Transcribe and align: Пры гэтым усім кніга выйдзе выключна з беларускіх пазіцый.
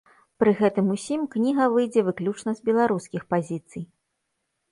Пры 0.43 0.51
гэтым 0.61 0.87
усім 0.93 1.21
кніга 1.33 1.67
выйдзе 1.75 2.01
выключна 2.09 2.51
з 2.59 2.69
беларускіх 2.69 3.21
пазіцый. 3.35 3.83